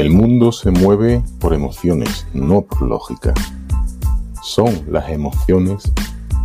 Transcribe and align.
El 0.00 0.08
mundo 0.08 0.50
se 0.50 0.70
mueve 0.70 1.22
por 1.40 1.52
emociones, 1.52 2.26
no 2.32 2.62
por 2.62 2.80
lógica. 2.80 3.34
Son 4.42 4.82
las 4.88 5.10
emociones 5.10 5.92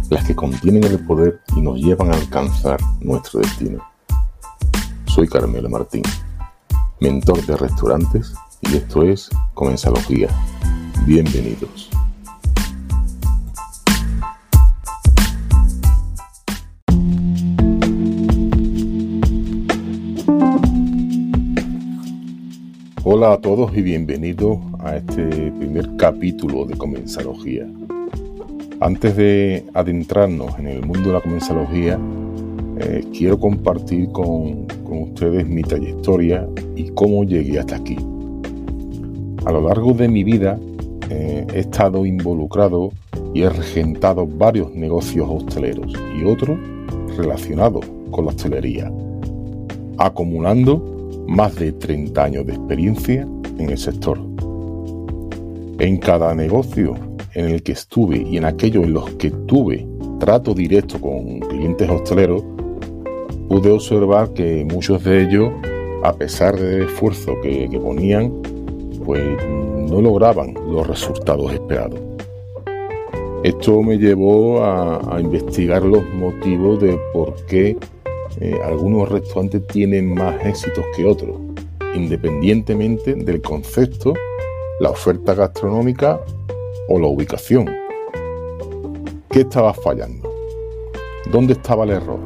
las 0.09 0.25
que 0.27 0.35
contienen 0.35 0.83
el 0.83 0.99
poder 0.99 1.39
y 1.55 1.61
nos 1.61 1.79
llevan 1.79 2.11
a 2.11 2.17
alcanzar 2.17 2.77
nuestro 2.99 3.39
destino. 3.39 3.81
Soy 5.05 5.29
Carmelo 5.29 5.69
Martín, 5.69 6.03
mentor 6.99 7.45
de 7.45 7.55
restaurantes 7.55 8.33
y 8.59 8.75
esto 8.75 9.03
es 9.03 9.29
Comensalogía. 9.53 10.27
Bienvenidos. 11.05 11.94
Hola 23.17 23.31
a 23.31 23.37
todos 23.37 23.71
y 23.77 23.81
bienvenidos 23.81 24.57
a 24.79 24.97
este 24.97 25.49
primer 25.53 25.95
capítulo 25.95 26.65
de 26.65 26.75
Comensalogía. 26.75 27.65
Antes 28.81 29.15
de 29.15 29.63
adentrarnos 29.73 30.59
en 30.59 30.67
el 30.67 30.85
mundo 30.85 31.07
de 31.07 31.13
la 31.13 31.21
comensalogía, 31.21 31.97
eh, 32.77 33.05
quiero 33.17 33.39
compartir 33.39 34.11
con, 34.11 34.67
ustedes 34.83 35.47
mi 35.47 35.61
trayectoria 35.61 36.45
y 36.75 36.89
cómo 36.89 37.23
llegué 37.23 37.57
hasta 37.57 37.77
aquí. 37.77 37.95
A 39.45 39.51
lo 39.53 39.61
largo 39.61 39.93
de 39.93 40.09
mi 40.09 40.25
vida 40.25 40.59
eh, 41.09 41.47
he 41.53 41.59
estado 41.59 42.05
involucrado 42.05 42.91
y 43.33 43.43
he 43.43 43.49
regentado 43.49 44.27
varios 44.27 44.75
negocios 44.75 45.25
hosteleros 45.29 45.93
y 46.19 46.25
otros 46.25 46.59
relacionados 47.15 47.85
con 48.11 48.25
la 48.25 48.31
hostelería, 48.31 48.91
acumulando 49.99 50.94
más 51.27 51.55
de 51.55 51.71
30 51.71 52.23
años 52.23 52.45
de 52.45 52.53
experiencia 52.53 53.27
en 53.57 53.69
el 53.69 53.77
sector. 53.77 54.19
En 55.79 55.97
cada 55.97 56.33
negocio 56.33 56.95
en 57.33 57.49
el 57.49 57.63
que 57.63 57.73
estuve 57.73 58.17
y 58.17 58.37
en 58.37 58.45
aquellos 58.45 58.85
en 58.85 58.93
los 58.93 59.09
que 59.11 59.29
tuve 59.31 59.85
trato 60.19 60.53
directo 60.53 60.99
con 60.99 61.39
clientes 61.41 61.89
hosteleros, 61.89 62.43
pude 63.47 63.71
observar 63.71 64.33
que 64.33 64.65
muchos 64.65 65.03
de 65.03 65.23
ellos, 65.23 65.51
a 66.03 66.13
pesar 66.13 66.57
del 66.57 66.83
esfuerzo 66.83 67.33
que, 67.41 67.69
ponían, 67.81 68.31
pues 69.05 69.23
no 69.89 70.01
lograban 70.01 70.53
los 70.67 70.87
resultados 70.87 71.53
esperados. 71.53 71.99
Esto 73.43 73.83
me 73.83 73.97
llevó 73.97 74.63
a, 74.63 75.19
investigar 75.19 75.83
los 75.83 76.03
motivos 76.15 76.81
de 76.81 76.97
por 77.13 77.35
qué 77.45 77.77
eh, 78.41 78.59
algunos 78.63 79.09
restaurantes 79.09 79.65
tienen 79.67 80.13
más 80.13 80.45
éxitos 80.45 80.83
que 80.95 81.05
otros, 81.05 81.37
independientemente 81.95 83.13
del 83.15 83.41
concepto, 83.41 84.13
la 84.79 84.89
oferta 84.89 85.33
gastronómica 85.33 86.19
o 86.89 86.99
la 86.99 87.07
ubicación. 87.07 87.69
¿Qué 89.29 89.41
estaba 89.41 89.73
fallando? 89.73 90.31
¿Dónde 91.31 91.53
estaba 91.53 91.85
el 91.85 91.91
error? 91.91 92.19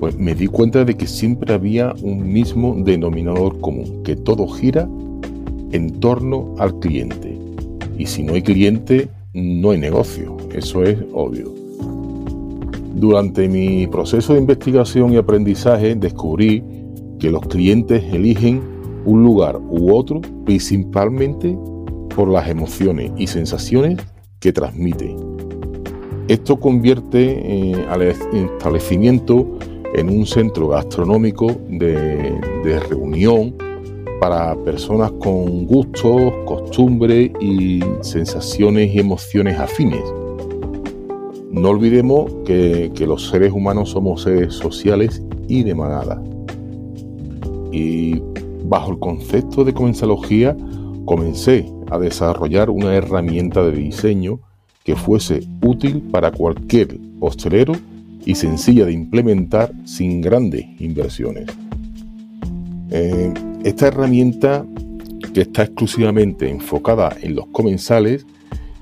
Pues 0.00 0.16
me 0.16 0.34
di 0.34 0.48
cuenta 0.48 0.84
de 0.84 0.96
que 0.96 1.06
siempre 1.06 1.54
había 1.54 1.94
un 2.02 2.32
mismo 2.32 2.74
denominador 2.76 3.60
común, 3.60 4.02
que 4.02 4.16
todo 4.16 4.48
gira 4.48 4.88
en 5.72 6.00
torno 6.00 6.54
al 6.58 6.78
cliente. 6.80 7.38
Y 7.96 8.06
si 8.06 8.22
no 8.22 8.34
hay 8.34 8.42
cliente, 8.42 9.08
no 9.32 9.70
hay 9.70 9.78
negocio, 9.78 10.36
eso 10.52 10.82
es 10.82 10.98
obvio. 11.12 11.63
Durante 12.94 13.48
mi 13.48 13.88
proceso 13.88 14.34
de 14.34 14.38
investigación 14.38 15.12
y 15.12 15.16
aprendizaje 15.16 15.96
descubrí 15.96 16.62
que 17.18 17.30
los 17.30 17.42
clientes 17.48 18.04
eligen 18.12 18.62
un 19.04 19.24
lugar 19.24 19.58
u 19.68 19.94
otro 19.94 20.20
principalmente 20.44 21.58
por 22.14 22.28
las 22.28 22.48
emociones 22.48 23.10
y 23.16 23.26
sensaciones 23.26 23.98
que 24.38 24.52
transmite. 24.52 25.16
Esto 26.28 26.58
convierte 26.58 27.72
eh, 27.72 27.84
al 27.90 28.02
establecimiento 28.02 29.58
en 29.94 30.08
un 30.08 30.24
centro 30.24 30.68
gastronómico 30.68 31.48
de, 31.68 32.38
de 32.64 32.80
reunión 32.88 33.56
para 34.20 34.54
personas 34.64 35.10
con 35.12 35.66
gustos, 35.66 36.32
costumbres 36.46 37.32
y 37.40 37.80
sensaciones 38.02 38.94
y 38.94 39.00
emociones 39.00 39.58
afines 39.58 40.02
no 41.54 41.68
olvidemos 41.70 42.32
que, 42.44 42.90
los 43.06 43.28
seres 43.28 43.52
humanos 43.52 43.90
somos 43.90 44.22
seres 44.22 44.54
sociales 44.54 45.22
y 45.46 45.62
de 45.62 45.74
manada. 45.74 46.20
Y 47.70 48.20
bajo 48.64 48.90
el 48.90 48.98
concepto 48.98 49.64
de 49.64 49.72
comensalogía 49.72 50.56
comencé 51.04 51.70
a 51.90 51.98
desarrollar 51.98 52.70
una 52.70 52.94
herramienta 52.94 53.62
de 53.62 53.70
diseño 53.70 54.40
que 54.82 54.96
fuese 54.96 55.46
útil 55.62 56.02
para 56.10 56.32
cualquier 56.32 56.98
hostelero 57.20 57.74
y 58.24 58.34
sencilla 58.34 58.86
de 58.86 58.92
implementar 58.92 59.70
sin 59.84 60.20
grandes 60.20 60.64
inversiones. 60.80 61.46
Eh, 62.90 63.32
esta 63.62 63.86
herramienta 63.86 64.66
que 65.32 65.42
está 65.42 65.62
exclusivamente 65.62 66.50
enfocada 66.50 67.16
en 67.22 67.36
los 67.36 67.46
comensales 67.46 68.26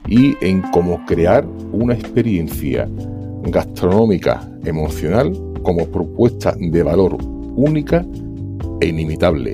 y 0.09 0.37
en 0.41 0.63
cómo 0.73 1.05
crear 1.07 1.47
una 1.73 1.95
experiencia 1.95 2.89
gastronómica 3.45 4.49
emocional 4.65 5.33
como 5.63 5.87
propuesta 5.87 6.55
de 6.59 6.83
valor 6.83 7.17
única 7.57 8.05
e 8.81 8.89
inimitable 8.89 9.53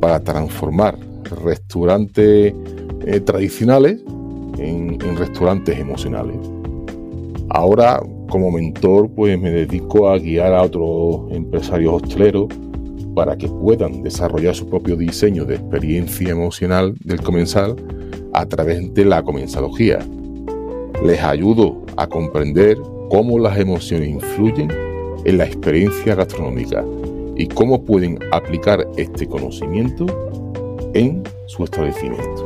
para 0.00 0.20
transformar 0.20 0.98
restaurantes 1.44 2.54
eh, 3.06 3.20
tradicionales 3.20 4.00
en, 4.58 4.98
en, 5.02 5.16
restaurantes 5.16 5.78
emocionales. 5.78 6.36
Ahora, 7.50 8.00
como 8.28 8.50
mentor, 8.50 9.08
pues 9.10 9.38
me 9.40 9.50
dedico 9.50 10.08
a 10.08 10.18
guiar 10.18 10.52
a 10.52 10.62
otros 10.62 11.30
empresarios 11.30 12.02
hosteleros 12.02 12.48
para 13.14 13.36
que 13.36 13.48
puedan 13.48 14.02
desarrollar 14.02 14.54
su 14.54 14.68
propio 14.68 14.96
diseño 14.96 15.44
de 15.44 15.56
experiencia 15.56 16.30
emocional 16.30 16.94
del 17.04 17.22
comensal 17.22 17.76
a 18.36 18.44
través 18.44 18.92
de 18.92 19.04
la 19.04 19.22
comensalogía. 19.22 19.98
Les 21.02 21.20
ayudo 21.22 21.82
a 21.96 22.06
comprender 22.06 22.76
cómo 23.08 23.38
las 23.38 23.58
emociones 23.58 24.10
influyen 24.10 24.70
en 25.24 25.38
la 25.38 25.46
experiencia 25.46 26.14
gastronómica 26.14 26.84
y 27.34 27.46
cómo 27.48 27.82
pueden 27.82 28.18
aplicar 28.32 28.86
este 28.98 29.26
conocimiento 29.26 30.04
en 30.92 31.22
su 31.46 31.64
establecimiento. 31.64 32.45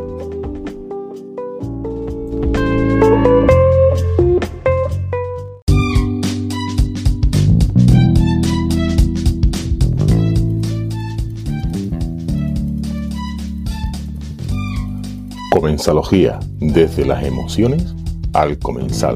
Comensalogía, 15.80 16.38
desde 16.58 17.06
las 17.06 17.24
emociones 17.24 17.94
al 18.34 18.58
comensal. 18.58 19.14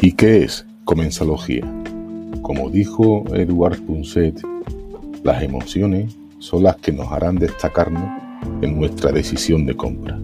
¿Y 0.00 0.10
qué 0.10 0.42
es 0.42 0.66
comensalogía? 0.84 1.62
Como 2.42 2.68
dijo 2.68 3.22
Eduard 3.32 3.80
Punset, 3.82 4.42
las 5.22 5.40
emociones 5.40 6.16
son 6.40 6.64
las 6.64 6.78
que 6.78 6.90
nos 6.90 7.12
harán 7.12 7.36
destacarnos 7.36 8.10
en 8.60 8.76
nuestra 8.76 9.12
decisión 9.12 9.66
de 9.66 9.76
compra. 9.76 10.18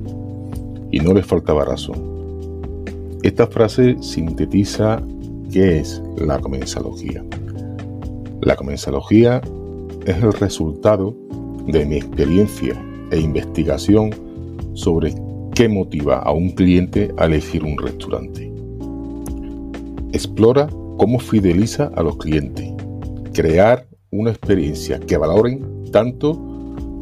Y 0.90 0.98
no 0.98 1.14
les 1.14 1.24
faltaba 1.24 1.64
razón. 1.64 2.17
Esta 3.28 3.46
frase 3.46 3.94
sintetiza 4.00 5.02
qué 5.52 5.80
es 5.80 6.02
la 6.16 6.38
comensalogía. 6.38 7.22
La 8.40 8.56
comensalogía 8.56 9.42
es 10.06 10.16
el 10.16 10.32
resultado 10.32 11.14
de 11.66 11.84
mi 11.84 11.96
experiencia 11.96 12.82
e 13.10 13.20
investigación 13.20 14.14
sobre 14.72 15.12
qué 15.54 15.68
motiva 15.68 16.20
a 16.20 16.32
un 16.32 16.52
cliente 16.52 17.12
a 17.18 17.26
elegir 17.26 17.64
un 17.64 17.76
restaurante. 17.76 18.50
Explora 20.14 20.66
cómo 20.96 21.18
fideliza 21.18 21.92
a 21.96 22.02
los 22.02 22.16
clientes, 22.16 22.72
crear 23.34 23.86
una 24.10 24.30
experiencia 24.30 24.98
que 25.00 25.18
valoren 25.18 25.84
tanto 25.92 26.40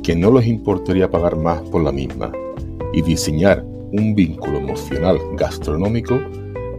que 0.02 0.17
no 0.17 0.32
les 0.32 0.49
importaría 0.49 1.08
pagar 1.08 1.37
más 1.37 1.62
por 1.70 1.84
la 1.84 1.93
misma 1.93 2.32
y 2.93 3.02
diseñar 3.02 3.64
un 3.99 4.15
vínculo 4.15 4.59
emocional 4.59 5.19
gastronómico 5.35 6.21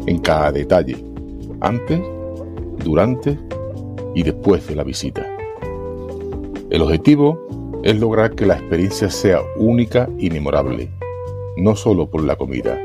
en 0.05 0.19
cada 0.19 0.51
detalle, 0.51 0.97
antes, 1.61 1.99
durante 2.83 3.37
y 4.13 4.23
después 4.23 4.67
de 4.67 4.75
la 4.75 4.83
visita. 4.83 5.25
El 6.69 6.81
objetivo 6.81 7.79
es 7.83 7.99
lograr 7.99 8.35
que 8.35 8.45
la 8.45 8.55
experiencia 8.55 9.09
sea 9.09 9.41
única 9.57 10.09
y 10.17 10.29
memorable, 10.29 10.89
no 11.57 11.75
solo 11.75 12.09
por 12.09 12.23
la 12.23 12.35
comida, 12.35 12.79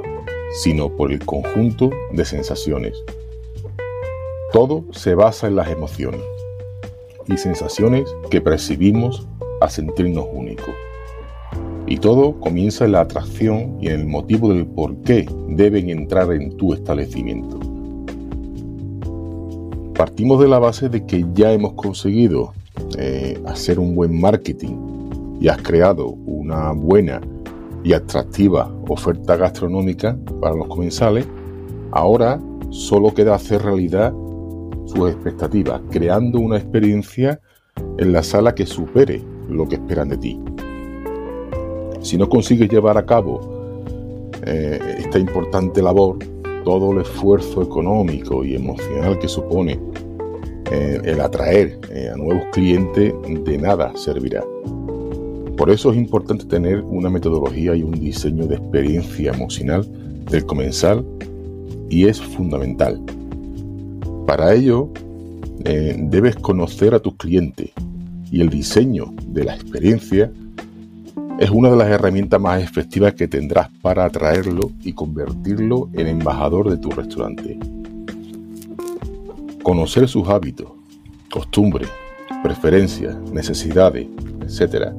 sino 0.62 0.88
por 0.96 1.12
el 1.12 1.24
conjunto 1.24 1.90
de 2.12 2.24
sensaciones. 2.24 3.02
Todo 4.52 4.84
se 4.92 5.14
basa 5.14 5.46
en 5.46 5.56
las 5.56 5.70
emociones 5.70 6.20
y 7.26 7.36
sensaciones 7.36 8.04
que 8.30 8.40
percibimos 8.40 9.26
a 9.60 9.68
sentirnos 9.68 10.26
únicos. 10.32 10.74
Y 11.86 11.98
todo 11.98 12.40
comienza 12.40 12.84
en 12.84 12.92
la 12.92 13.00
atracción 13.00 13.76
y 13.80 13.88
en 13.88 14.00
el 14.00 14.06
motivo 14.06 14.52
del 14.52 14.66
por 14.66 14.96
qué 15.02 15.26
deben 15.48 15.90
entrar 15.90 16.32
en 16.32 16.56
tu 16.56 16.72
establecimiento. 16.74 17.58
Partimos 19.94 20.40
de 20.40 20.48
la 20.48 20.58
base 20.58 20.88
de 20.88 21.04
que 21.04 21.24
ya 21.34 21.52
hemos 21.52 21.74
conseguido 21.74 22.52
eh, 22.98 23.40
hacer 23.46 23.78
un 23.78 23.94
buen 23.94 24.18
marketing 24.20 25.38
y 25.40 25.48
has 25.48 25.58
creado 25.58 26.08
una 26.08 26.72
buena 26.72 27.20
y 27.84 27.92
atractiva 27.92 28.70
oferta 28.88 29.36
gastronómica 29.36 30.16
para 30.40 30.54
los 30.54 30.68
comensales, 30.68 31.26
ahora 31.90 32.40
solo 32.70 33.12
queda 33.12 33.34
hacer 33.34 33.62
realidad 33.62 34.12
sus 34.86 35.10
expectativas, 35.10 35.80
creando 35.90 36.38
una 36.38 36.56
experiencia 36.56 37.40
en 37.98 38.12
la 38.12 38.22
sala 38.22 38.54
que 38.54 38.66
supere 38.66 39.22
lo 39.48 39.68
que 39.68 39.76
esperan 39.76 40.08
de 40.08 40.16
ti. 40.18 40.40
Si 42.02 42.18
no 42.18 42.28
consigues 42.28 42.68
llevar 42.68 42.98
a 42.98 43.06
cabo 43.06 43.40
eh, 44.44 44.78
esta 44.98 45.20
importante 45.20 45.80
labor, 45.80 46.18
todo 46.64 46.92
el 46.92 47.02
esfuerzo 47.02 47.62
económico 47.62 48.44
y 48.44 48.56
emocional 48.56 49.18
que 49.20 49.28
supone 49.28 49.78
eh, 50.70 51.00
el 51.04 51.20
atraer 51.20 51.78
eh, 51.90 52.10
a 52.12 52.16
nuevos 52.16 52.44
clientes 52.52 53.14
de 53.44 53.58
nada 53.58 53.92
servirá. 53.94 54.42
Por 55.56 55.70
eso 55.70 55.92
es 55.92 55.96
importante 55.96 56.44
tener 56.44 56.80
una 56.80 57.08
metodología 57.08 57.76
y 57.76 57.84
un 57.84 57.92
diseño 57.92 58.46
de 58.46 58.56
experiencia 58.56 59.32
emocional 59.32 59.86
del 60.28 60.44
comensal 60.44 61.04
y 61.88 62.06
es 62.06 62.20
fundamental. 62.20 63.00
Para 64.26 64.54
ello, 64.54 64.88
debes 65.58 66.34
conocer 66.36 66.94
a 66.94 67.00
tus 67.00 67.14
clientes 67.16 67.70
y 68.30 68.40
el 68.40 68.48
diseño 68.48 69.14
de 69.28 69.44
la 69.44 69.54
experiencia 69.54 70.32
es 71.42 71.50
una 71.50 71.70
de 71.70 71.76
las 71.76 71.88
herramientas 71.88 72.40
más 72.40 72.62
efectivas 72.62 73.14
que 73.14 73.26
tendrás 73.26 73.68
para 73.80 74.04
atraerlo 74.04 74.70
y 74.84 74.92
convertirlo 74.92 75.88
en 75.92 76.06
embajador 76.06 76.70
de 76.70 76.76
tu 76.76 76.88
restaurante. 76.90 77.58
Conocer 79.64 80.06
sus 80.06 80.28
hábitos, 80.28 80.68
costumbres, 81.32 81.88
preferencias, 82.44 83.16
necesidades, 83.32 84.06
etc. 84.40 84.92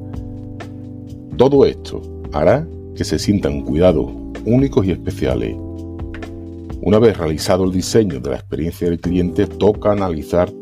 Todo 1.38 1.64
esto 1.64 2.02
hará 2.34 2.66
que 2.94 3.04
se 3.04 3.18
sientan 3.18 3.62
cuidados 3.62 4.12
únicos 4.44 4.84
y 4.84 4.90
especiales 4.90 5.56
una 6.82 6.98
vez 6.98 7.16
realizado 7.16 7.64
el 7.64 7.72
diseño 7.72 8.20
de 8.20 8.28
la 8.28 8.36
experiencia 8.36 8.90
del 8.90 9.00
cliente, 9.00 9.46
toca 9.46 9.92
analizar 9.92 10.52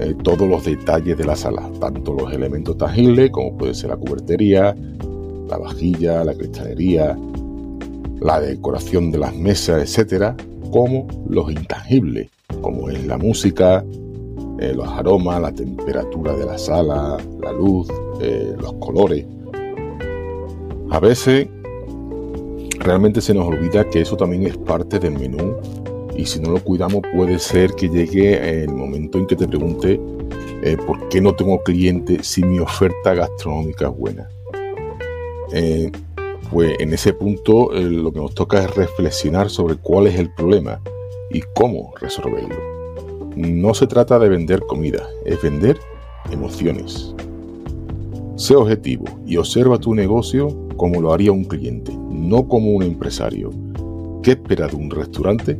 eh, 0.00 0.14
todos 0.22 0.48
los 0.48 0.64
detalles 0.64 1.18
de 1.18 1.24
la 1.24 1.36
sala, 1.36 1.70
tanto 1.78 2.14
los 2.14 2.32
elementos 2.32 2.78
tangibles 2.78 3.30
como 3.30 3.56
puede 3.56 3.74
ser 3.74 3.90
la 3.90 3.96
cubertería, 3.96 4.74
la 5.46 5.58
vajilla, 5.58 6.24
la 6.24 6.32
cristalería, 6.32 7.18
la 8.20 8.40
decoración 8.40 9.10
de 9.10 9.18
las 9.18 9.34
mesas, 9.36 9.82
etcétera, 9.82 10.36
como 10.72 11.06
los 11.28 11.50
intangibles, 11.50 12.30
como 12.62 12.88
es 12.88 13.06
la 13.06 13.18
música, 13.18 13.84
eh, 14.58 14.72
los 14.74 14.88
aromas, 14.88 15.40
la 15.42 15.52
temperatura 15.52 16.34
de 16.34 16.46
la 16.46 16.56
sala, 16.56 17.18
la 17.42 17.52
luz, 17.52 17.88
eh, 18.22 18.54
los 18.58 18.72
colores. 18.74 19.26
A 20.90 20.98
veces 20.98 21.46
realmente 22.78 23.20
se 23.20 23.34
nos 23.34 23.46
olvida 23.46 23.88
que 23.90 24.00
eso 24.00 24.16
también 24.16 24.46
es 24.46 24.56
parte 24.56 24.98
del 24.98 25.18
menú 25.18 25.56
y 26.20 26.26
si 26.26 26.38
no 26.38 26.50
lo 26.50 26.62
cuidamos 26.62 27.00
puede 27.14 27.38
ser 27.38 27.72
que 27.72 27.88
llegue 27.88 28.62
el 28.62 28.74
momento 28.74 29.16
en 29.16 29.26
que 29.26 29.36
te 29.36 29.48
pregunte 29.48 29.98
eh, 30.62 30.76
por 30.86 31.08
qué 31.08 31.18
no 31.22 31.34
tengo 31.34 31.62
cliente 31.62 32.22
si 32.22 32.42
mi 32.42 32.58
oferta 32.58 33.14
gastronómica 33.14 33.88
es 33.88 33.96
buena. 33.96 34.28
Eh, 35.52 35.90
pues 36.50 36.76
en 36.78 36.92
ese 36.92 37.14
punto 37.14 37.72
eh, 37.72 37.82
lo 37.82 38.12
que 38.12 38.20
nos 38.20 38.34
toca 38.34 38.62
es 38.62 38.74
reflexionar 38.76 39.48
sobre 39.48 39.76
cuál 39.76 40.08
es 40.08 40.18
el 40.18 40.30
problema 40.34 40.78
y 41.30 41.40
cómo 41.54 41.94
resolverlo. 41.98 42.54
No 43.34 43.72
se 43.72 43.86
trata 43.86 44.18
de 44.18 44.28
vender 44.28 44.60
comida, 44.60 45.08
es 45.24 45.40
vender 45.40 45.78
emociones. 46.30 47.14
Sé 48.36 48.54
objetivo 48.54 49.06
y 49.24 49.38
observa 49.38 49.78
tu 49.78 49.94
negocio 49.94 50.68
como 50.76 51.00
lo 51.00 51.14
haría 51.14 51.32
un 51.32 51.44
cliente 51.44 51.92
no 52.10 52.46
como 52.46 52.72
un 52.72 52.82
empresario. 52.82 53.50
¿Qué 54.22 54.32
espera 54.32 54.68
de 54.68 54.76
un 54.76 54.90
restaurante? 54.90 55.58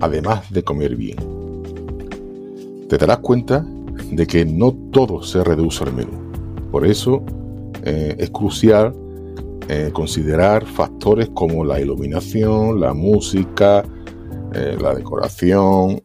Además 0.00 0.50
de 0.52 0.62
comer 0.62 0.96
bien. 0.96 1.16
Te 2.88 2.96
darás 2.96 3.18
cuenta 3.18 3.66
de 4.10 4.26
que 4.26 4.44
no 4.44 4.72
todo 4.92 5.22
se 5.22 5.42
reduce 5.44 5.84
al 5.84 5.92
menú. 5.92 6.12
Por 6.70 6.86
eso 6.86 7.22
eh, 7.84 8.16
es 8.18 8.30
crucial 8.30 8.94
eh, 9.68 9.90
considerar 9.92 10.64
factores 10.64 11.28
como 11.34 11.64
la 11.64 11.80
iluminación, 11.80 12.80
la 12.80 12.94
música, 12.94 13.84
eh, 14.54 14.76
la 14.80 14.94
decoración, 14.94 16.00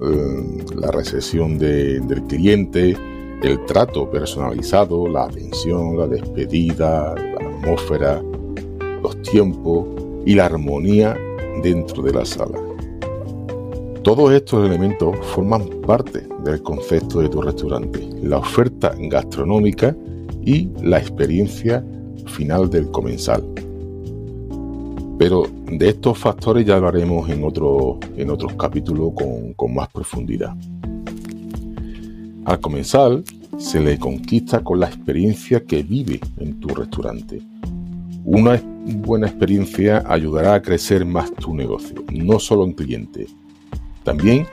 la 0.75 0.91
recepción 0.91 1.57
del 1.57 2.23
cliente, 2.27 2.97
el 3.41 3.65
trato 3.65 4.09
personalizado, 4.09 5.07
la 5.07 5.25
atención, 5.25 5.97
la 5.97 6.07
despedida, 6.07 7.15
la 7.15 7.47
atmósfera, 7.47 8.21
los 9.01 9.21
tiempos 9.21 9.87
y 10.25 10.35
la 10.35 10.45
armonía 10.45 11.17
dentro 11.61 12.03
de 12.03 12.13
la 12.13 12.25
sala. 12.25 12.72
Todos 14.03 14.33
estos 14.33 14.65
elementos 14.65 15.15
forman 15.27 15.65
parte 15.87 16.27
del 16.43 16.61
concepto 16.61 17.21
de 17.21 17.29
tu 17.29 17.41
restaurante, 17.41 18.05
la 18.21 18.39
oferta 18.39 18.93
gastronómica 18.97 19.95
y 20.45 20.69
la 20.81 20.99
experiencia 20.99 21.81
final 22.25 22.69
del 22.69 22.91
comensal. 22.91 23.41
Pero 25.17 25.47
de 25.71 25.87
estos 25.87 26.17
factores 26.17 26.65
ya 26.65 26.75
hablaremos 26.75 27.29
en, 27.29 27.45
otro, 27.45 27.97
en 28.17 28.29
otros 28.29 28.55
capítulos 28.55 29.13
con, 29.15 29.53
con 29.53 29.73
más 29.73 29.87
profundidad. 29.87 30.53
Al 32.43 32.59
comensal 32.59 33.23
se 33.57 33.79
le 33.79 33.97
conquista 33.97 34.61
con 34.65 34.81
la 34.81 34.87
experiencia 34.87 35.63
que 35.63 35.81
vive 35.81 36.19
en 36.39 36.59
tu 36.59 36.67
restaurante. 36.75 37.41
Una 38.25 38.61
buena 38.85 39.27
experiencia 39.27 40.03
ayudará 40.05 40.55
a 40.55 40.61
crecer 40.61 41.05
más 41.05 41.33
tu 41.33 41.55
negocio, 41.55 42.03
no 42.11 42.37
solo 42.37 42.65
en 42.65 42.73
cliente, 42.73 43.27
también 44.03 44.45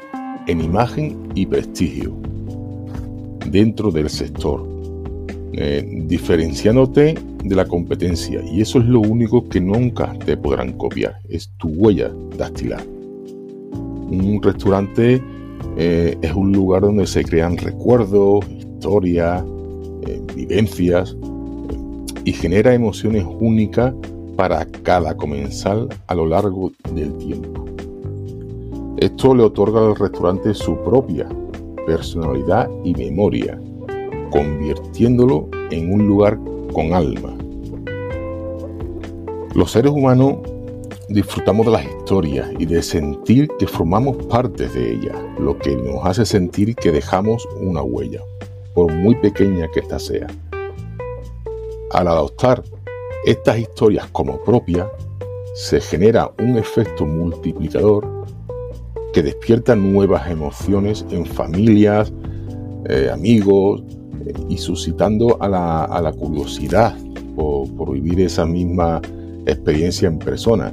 en 0.47 0.61
imagen 0.61 1.29
y 1.35 1.47
prestigio 1.47 2.15
dentro 3.47 3.91
del 3.91 4.09
sector, 4.09 4.67
eh, 5.53 5.85
diferenciándote 6.07 7.17
de 7.45 7.55
la 7.57 7.65
competencia. 7.65 8.43
Y 8.53 8.61
eso 8.61 8.79
es 8.79 8.87
lo 8.87 9.01
único 9.01 9.49
que 9.49 9.61
nunca 9.61 10.13
te 10.25 10.37
podrán 10.37 10.73
copiar, 10.73 11.17
es 11.29 11.51
tu 11.59 11.69
huella 11.69 12.11
dactilar. 12.37 12.85
Un 12.87 14.41
restaurante 14.43 15.23
eh, 15.77 16.19
es 16.21 16.33
un 16.33 16.53
lugar 16.53 16.83
donde 16.83 17.07
se 17.07 17.25
crean 17.25 17.57
recuerdos, 17.57 18.45
historias, 18.51 19.45
eh, 20.07 20.21
vivencias 20.35 21.17
y 22.25 22.33
genera 22.33 22.75
emociones 22.75 23.25
únicas 23.41 23.95
para 24.37 24.65
cada 24.65 25.17
comensal 25.17 25.89
a 26.07 26.15
lo 26.15 26.27
largo 26.27 26.73
del 26.95 27.17
tiempo. 27.19 27.67
Esto 29.01 29.35
le 29.35 29.45
otorga 29.45 29.81
al 29.81 29.97
restaurante 29.97 30.53
su 30.53 30.77
propia 30.85 31.27
personalidad 31.87 32.69
y 32.85 32.95
memoria, 32.95 33.59
convirtiéndolo 34.31 35.49
en 35.71 35.91
un 35.95 36.07
lugar 36.07 36.39
con 36.75 36.93
alma. 36.93 37.35
Los 39.55 39.71
seres 39.71 39.91
humanos 39.91 40.41
disfrutamos 41.09 41.65
de 41.65 41.73
las 41.73 41.87
historias 41.87 42.51
y 42.59 42.67
de 42.67 42.83
sentir 42.83 43.49
que 43.59 43.67
formamos 43.67 44.19
parte 44.27 44.69
de 44.69 44.93
ellas, 44.93 45.17
lo 45.39 45.57
que 45.59 45.75
nos 45.77 46.05
hace 46.05 46.27
sentir 46.27 46.75
que 46.75 46.93
dejamos 46.93 47.49
una 47.59 47.81
huella, 47.81 48.21
por 48.75 48.93
muy 48.93 49.15
pequeña 49.15 49.67
que 49.73 49.81
ésta 49.81 49.99
sea. 49.99 50.27
Al 51.93 52.07
adoptar 52.07 52.63
estas 53.25 53.61
historias 53.61 54.07
como 54.13 54.39
propias, 54.45 54.89
se 55.55 55.81
genera 55.81 56.31
un 56.39 56.59
efecto 56.59 57.07
multiplicador 57.07 58.20
que 59.13 59.23
despierta 59.23 59.75
nuevas 59.75 60.31
emociones 60.31 61.05
en 61.11 61.27
familias, 61.27 62.13
eh, 62.89 63.11
amigos 63.13 63.83
y 64.49 64.59
suscitando 64.59 65.37
a 65.41 65.49
la, 65.49 66.13
curiosidad 66.13 66.97
por, 67.37 67.93
vivir 67.93 68.21
esa 68.21 68.47
misma 68.47 69.01
experiencia 69.47 70.09
en 70.09 70.19
persona, 70.19 70.73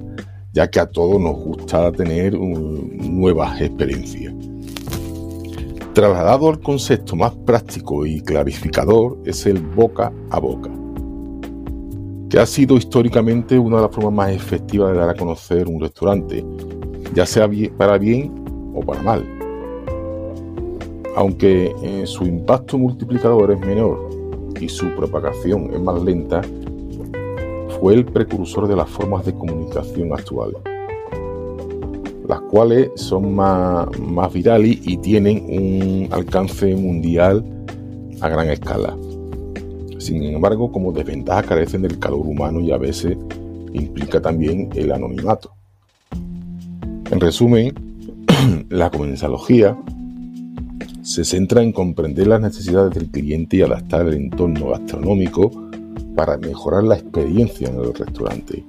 ya 0.54 0.70
que 0.70 0.80
a 0.80 0.86
todos 0.86 1.20
nos 1.20 1.36
gusta 1.36 1.92
tener 1.92 2.38
nuevas 2.38 3.60
experiencias. 3.62 4.34
Trasladado 5.94 6.50
al 6.50 6.60
concepto 6.60 7.16
más 7.16 7.34
práctico 7.46 8.06
y 8.06 8.22
clarificador 8.22 9.18
es 9.26 9.46
el 9.48 9.60
boca 9.60 10.12
a 10.30 10.40
boca, 10.40 10.70
que 12.30 12.40
ha 12.40 12.46
sido 12.46 12.78
históricamente 12.78 13.58
una 13.58 13.78
de 13.78 13.84
las 13.84 13.92
formas 13.96 14.14
más 14.14 14.32
efectivas 14.32 14.92
de 14.92 15.00
dar 15.00 15.10
a 15.10 15.16
conocer 15.16 15.68
un 15.68 15.82
restaurante, 15.82 16.46
ya 17.14 17.26
sea 17.26 17.50
para 17.78 17.98
bien 17.98 18.32
o 18.74 18.82
para 18.82 19.02
mal. 19.02 19.26
Aunque 21.16 21.74
eh, 21.82 22.04
su 22.06 22.26
impacto 22.26 22.78
multiplicador 22.78 23.52
es 23.52 23.60
menor 23.60 24.10
y 24.60 24.70
su 24.70 24.96
propagación 24.96 25.74
es 25.74 25.82
más 25.82 26.02
lenta, 26.04 26.42
fue 27.80 27.96
el 27.96 28.06
precursor 28.06 28.68
de 28.68 28.76
las 28.76 28.90
formas 28.90 29.26
de 29.26 29.34
comunicación 29.34 30.14
actuales, 30.14 30.62
las 32.28 32.42
cuales 32.42 32.90
son 32.96 33.36
más, 33.36 33.88
más 34.00 34.34
virales 34.34 34.80
y 34.84 34.98
tienen 34.98 35.46
un 35.48 36.08
alcance 36.12 36.76
mundial 36.76 37.44
a 38.22 38.30
gran 38.30 38.50
escala. 38.50 38.96
Sin 40.00 40.24
embargo, 40.24 40.72
como 40.72 40.92
desventaja 40.92 41.44
carecen 41.44 41.82
del 41.82 42.00
calor 42.00 42.26
humano 42.26 42.60
y 42.60 42.72
a 42.72 42.78
veces 42.78 43.18
implica 43.74 44.22
también 44.22 44.70
el 44.76 44.92
anonimato. 44.92 45.57
En 47.10 47.22
resumen, 47.22 47.74
la 48.70 48.90
comensalogía 48.90 49.78
se 51.04 51.24
centra 51.24 51.64
en 51.64 51.72
comprender 51.72 52.28
las 52.28 52.42
necesidades 52.42 52.94
del 52.96 53.10
cliente 53.10 53.58
y 53.58 53.62
adaptar 53.62 54.08
el 54.08 54.16
entorno 54.16 54.72
gastronómico 54.72 55.50
para 56.18 56.38
mejorar 56.38 56.84
la 56.84 56.96
experiencia 56.96 57.70
en 57.70 57.80
el 57.80 57.94
restaurante. 57.94 58.62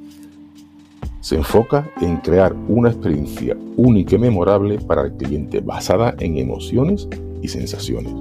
Se 1.21 1.35
enfoca 1.35 1.91
en 2.01 2.19
crear 2.19 2.55
una 2.69 2.91
experiencia 2.91 3.57
única 3.77 4.15
y 4.15 4.19
memorable 4.19 4.79
para 4.79 5.03
el 5.03 5.15
cliente 5.15 5.59
basada 5.59 6.15
en 6.21 6.39
emociones 6.39 7.09
y 7.43 7.49
sensaciones. 7.49 8.13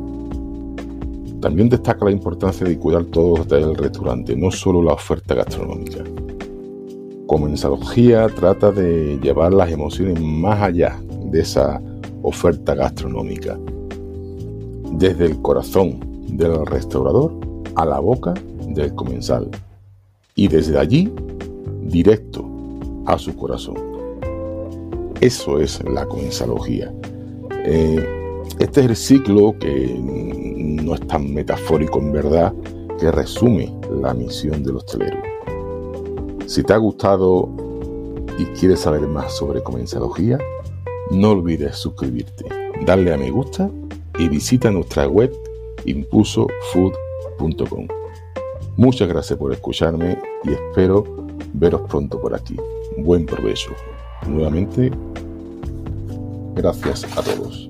También 1.42 1.70
destaca 1.70 2.06
la 2.06 2.12
importancia 2.12 2.66
de 2.66 2.80
cuidar 2.80 3.06
todos 3.06 3.38
los 3.38 3.48
detalles 3.48 3.68
del 3.68 3.78
restaurante, 3.78 4.36
no 4.36 4.50
solo 4.50 4.82
la 4.82 4.94
oferta 4.94 5.36
gastronómica. 5.36 6.04
Comensalogía 7.28 8.28
trata 8.30 8.72
de 8.72 9.20
llevar 9.22 9.54
las 9.54 9.70
emociones 9.70 10.20
más 10.22 10.62
allá 10.62 10.98
de 11.26 11.42
esa 11.42 11.82
oferta 12.22 12.74
gastronómica, 12.74 13.60
desde 14.94 15.26
el 15.26 15.42
corazón 15.42 16.00
del 16.30 16.66
restaurador 16.66 17.34
a 17.76 17.86
la 17.86 18.00
boca 18.00 18.34
del 18.70 18.96
comensal 18.96 19.50
y 20.36 20.48
desde 20.48 20.80
allí 20.80 21.12
directo 21.84 22.46
a 23.06 23.18
su 23.20 23.36
corazón. 23.36 23.76
Eso 25.20 25.60
es 25.60 25.84
la 25.84 26.06
comensalogía. 26.06 26.94
Eh, 27.66 28.06
este 28.60 28.80
es 28.80 28.86
el 28.88 28.96
ciclo 28.96 29.54
que 29.60 30.00
no 30.02 30.96
es 30.96 31.02
tan 31.08 31.34
metafórico 31.34 32.00
en 32.00 32.14
verdad, 32.14 32.54
que 32.98 33.12
resume 33.12 33.74
la 34.02 34.14
misión 34.14 34.64
del 34.64 34.78
hostelero. 34.78 35.37
Si 36.48 36.64
te 36.64 36.74
ha 36.74 36.78
gustado 36.78 37.50
y 38.40 38.46
quieres 38.58 38.80
saber 38.80 39.02
más 39.02 39.36
sobre 39.36 39.62
comensalogía, 39.62 40.40
no 41.12 41.32
olvides 41.32 41.76
suscribirte, 41.76 42.46
darle 42.86 43.14
a 43.14 43.18
me 43.18 43.30
gusta 43.32 43.70
y 44.18 44.30
visita 44.30 44.72
nuestra 44.72 45.10
web 45.10 45.30
impulsofood.com. 45.84 47.88
Muchas 48.78 49.10
gracias 49.10 49.38
por 49.38 49.52
escucharme 49.52 50.18
y 50.46 50.54
espero 50.54 51.04
veros 51.54 51.82
pronto 51.82 52.18
por 52.18 52.34
aquí. 52.34 52.56
Buen 52.98 53.26
provecho. 53.26 53.72
Nuevamente, 54.26 54.90
gracias 56.56 57.04
a 57.18 57.24
todos. 57.24 57.70